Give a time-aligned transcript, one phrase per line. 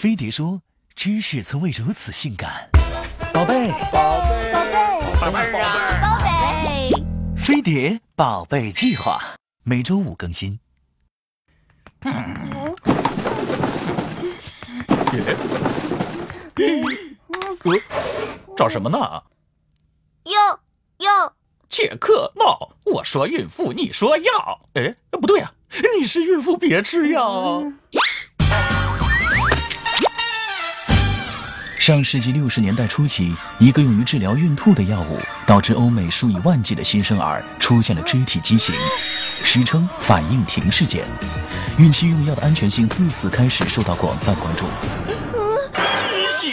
[0.00, 0.62] 飞碟说
[0.96, 2.70] ：“知识从未如此性感。”
[3.34, 6.90] 宝贝，宝贝，宝贝，宝贝儿啊，宝贝，
[7.36, 9.20] 飞碟宝贝计划
[9.62, 10.58] 每周五更新。
[12.00, 12.10] 呃，
[18.56, 18.98] 找什么呢？
[20.24, 20.60] 哟
[21.00, 21.34] 哟，
[21.68, 22.70] 切克闹！
[22.86, 24.62] 我说孕妇，你说药。
[24.72, 25.52] 哎，不对呀、
[25.98, 27.62] 你是孕妇，别吃药。
[31.90, 38.72] 上世纪六十年代初期，一个用于治疗孕吐的药物，导致欧美数以万计的新生儿出现了肢体畸形，
[39.42, 41.04] 史称“反应停事件”。
[41.78, 44.66] 孕期用药的安全性自此开始受到广泛关注。
[45.96, 46.52] 畸形。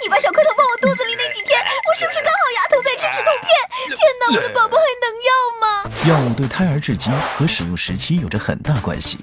[0.00, 3.50] 你把小蝌蚪放我肚子里那几天，我是不是刚好牙疼在吃止痛片？
[3.98, 6.22] 天哪，我的宝宝还能要吗？
[6.22, 9.18] 药物对胎儿致畸和使用时期有着很大关系。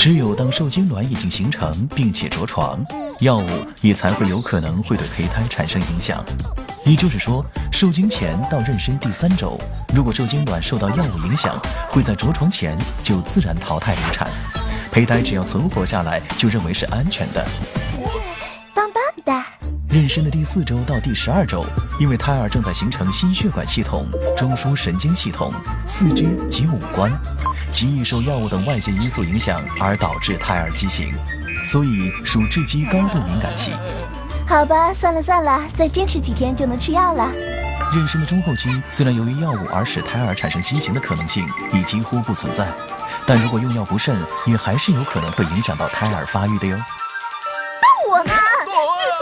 [0.00, 2.82] 只有当受精卵已经形成并且着床，
[3.20, 3.46] 药物
[3.82, 6.24] 也才会有可能会对胚胎产生影响。
[6.86, 9.60] 也就是说，受精前到妊娠第三周，
[9.94, 11.54] 如果受精卵受到药物影响，
[11.90, 14.26] 会在着床前就自然淘汰流产。
[14.90, 17.46] 胚胎只要存活下来，就认为是安全的。
[18.74, 21.62] 棒棒的，妊娠的第四周到第十二周，
[22.00, 25.52] 因为胎儿正在形成心血管系统、中枢神经系统、
[25.86, 27.12] 四肢及五官，
[27.72, 31.14] 极易受药物等外界因素影响而导致胎儿畸形，
[31.64, 33.72] 所以属致畸高度敏感期。
[34.46, 37.30] 好吧，算了算了，再坚持几天就能吃药了。
[37.92, 42.66] 妊娠的中后期，虽然由于药物而使胎儿产生畸形的可能性已几乎不存在，
[43.26, 46.76] 但如果用药不慎，也还是有可能会影响到胎儿发育的哟。
[46.76, 48.32] 那我呢？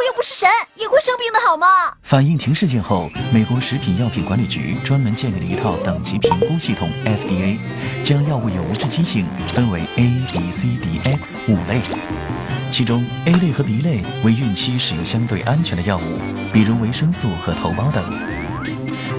[0.07, 1.67] 又不是神，也会生病的好吗？
[2.03, 7.59] 反应停事件后，美国食品药品管理局专门建立了一套等级评估系统 （FDA），
[8.03, 11.81] 将药物有无致畸性分为 A、B、C、D、X 五类。
[12.71, 16.19] 其中 A 类和 B 类为孕期使用相对安全的药物，
[16.53, 18.05] 比如维生素和头孢等。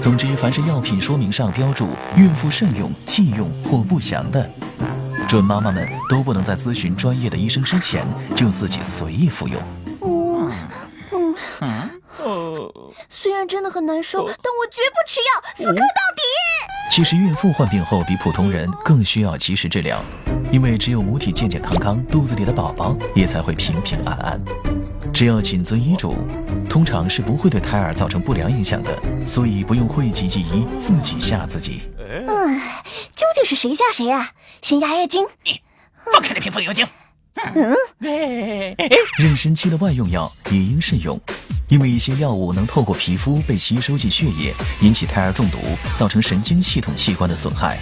[0.00, 4.48] 总之，凡是药品说明上标注“孕妇慎用、忌用或不详”的，
[5.28, 9.60] 准妈妈们都不能在咨询专业的医生之前就自己随意服用。
[10.00, 10.79] 呃，虽
[13.40, 16.22] 然真的很难受，但我绝不吃药，死磕到底。
[16.90, 19.98] 其实孕妇患病后比普通人更需要及时治疗，
[20.52, 24.38] 因为只有母体健健康康，肚子里的宝宝也才会平平安安。
[25.10, 26.14] 只要谨遵医嘱，
[26.68, 28.94] 通常是不会对胎儿造成不良影响的，
[29.26, 31.80] 所以不用讳疾忌医，自己吓自己。
[31.98, 32.84] 唉，
[33.16, 34.32] 究竟是谁吓谁啊？
[34.60, 35.26] 先压压惊。
[35.44, 35.62] 你
[36.12, 36.86] 放开那瓶风油精。
[37.54, 38.76] 嗯，哎，
[39.18, 41.18] 妊娠期的外用药也应慎用，
[41.70, 45.58] 因为一些药物能透过皮肤被吸收进血液，引起胎儿中毒，
[45.96, 47.78] 造成神经系统器官的损害。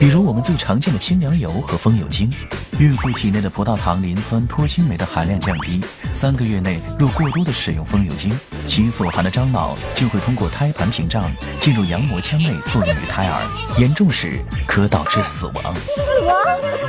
[0.00, 2.32] 比如我们最常见的清凉油和风油精，
[2.78, 5.78] 孕妇体内的葡萄糖磷酸脱氢酶的含量降低，
[6.10, 8.32] 三个月内若过多的使用风油精，
[8.66, 15.62] 其所含的樟脑就会通过胎盘屏障进入羊膜腔内，作用于胎儿，严重时可导致死亡。
[15.76, 16.34] 死亡！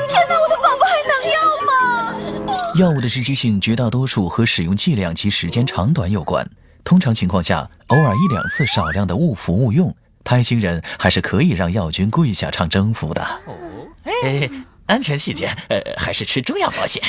[0.08, 2.74] 天哪，我的宝宝还能要吗？
[2.76, 6.50] 药物的致畸性绝大多数和使用剂量及时间长短有关。
[6.86, 13.24] 通常情况下，偶尔一两次少量的误服误用，胎心人还是可以让药君跪下唱征服的。
[13.46, 13.56] 哦
[14.04, 14.50] 哎，
[14.88, 17.02] 安全起见，呃，还是吃中药保险。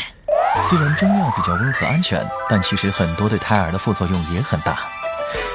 [0.68, 4.78] 虽然中药比较温和安全，但其实很多对胎儿的副作用也很大，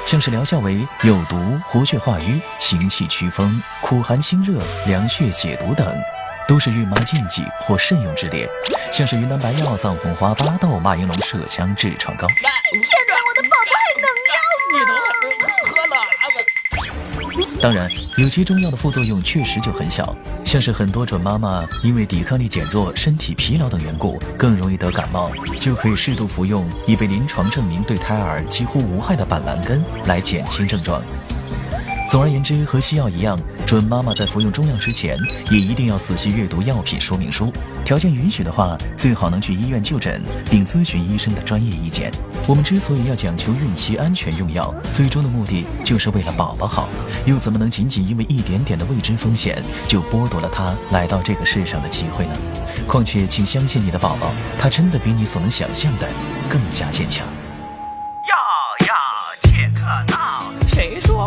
[0.04, 5.86] 像是疗效为有毒、活血化瘀、行气祛风、苦寒清热、凉血解毒等，
[6.48, 8.48] 都是孕妈禁忌或慎用之列。
[8.92, 12.26] 像是云南白药、藏红花、巴豆、马应龙麝香痔疮膏。
[12.26, 14.08] 天哪，我的宝宝还能
[14.82, 15.07] 要吗？
[17.60, 31.02] 当然，有些中药的副作用确实就很小，像是很多准妈妈因为抵抗力减弱、身体疲劳等缘故，更容易得感冒，就可以适度服用已被临床证明对胎儿几乎无害的板蓝根来减轻症状。
[32.08, 35.18] 总而言之，和西药一样，准妈妈在服用中药之前，
[35.50, 37.52] 也一定要仔细阅读药品说明书。
[37.84, 42.10] 条件允许的话，最好能去医院就诊，并咨询医生的专业意见。
[42.46, 46.88] 我们之所以要讲求孕期安全用药，最终的目的就是为了宝宝好，
[47.26, 52.32] 又怎么能仅仅因为一点点的未知风险，就剥夺了他来到这个世上的机会呢？
[52.86, 56.08] 况且，请相信你的宝宝，他真的比你所能想象的
[56.48, 57.26] 更加坚强。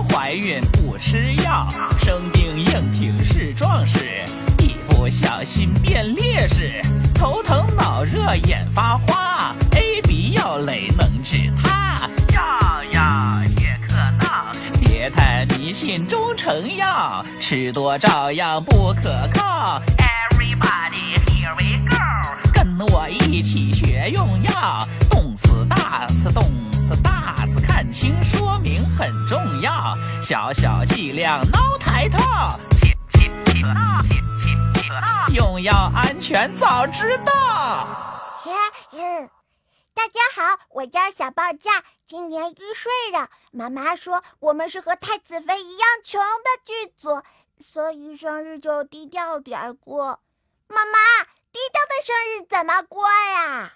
[0.10, 1.68] 怀孕不吃药？
[2.00, 4.24] 生病硬挺是壮士，
[4.60, 6.82] 一不小心变烈士。
[7.14, 12.10] 头疼脑热眼发花，A B 药类能治它。
[12.34, 19.82] 药药切克闹，别太迷信中成药，吃多照样不可靠。
[19.98, 21.96] Everybody here we go，
[22.52, 27.21] 跟我一起学用药，动次大次动次大
[27.92, 32.18] 词看清说明很重要，小小剂量 no 抬头，
[35.34, 37.34] 用药安全早知道。
[39.94, 43.30] 大家好，我叫小爆炸，今年一岁了。
[43.52, 47.22] 妈妈说我们是和太子妃一样穷的剧组，
[47.60, 50.22] 所以生日就低调点过。
[50.70, 50.98] 妈妈，
[51.52, 53.74] 低调的生日怎么过呀？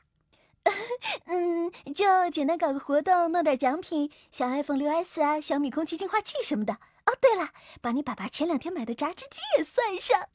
[1.28, 6.74] 嗯，就简单搞个活动，弄点奖品，像 iPhone 六 S 啊，小米空气净化器什么的。
[6.74, 7.50] 哦，对了，
[7.82, 10.28] 把你爸爸前两天买的榨汁机也算上。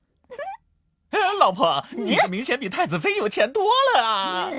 [1.39, 4.51] 老婆，你可 明显比太子妃有钱多了啊！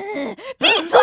[0.58, 1.00] 闭嘴！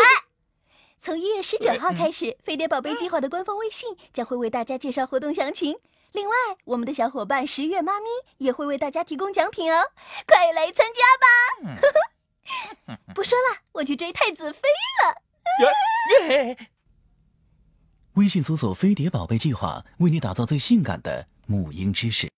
[1.01, 5.79] 从一月十九号开始，飞碟宝贝计划的官方微信将会为大家介绍活动详情。
[6.13, 9.91] 另外，我们的小伙伴十月妈咪也会为大家提供奖品哦，
[10.27, 11.81] 快来参加吧！
[13.15, 14.61] 不说了，我去追太子妃
[15.03, 16.57] 了。
[18.15, 22.29] 微信搜索“飞碟宝贝计划”，为你打造最性感的母婴知识。